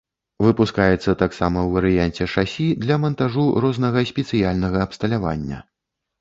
[0.45, 5.63] Выпускаецца таксама ў варыянце шасі для мантажу рознага спецыяльнага абсталявання.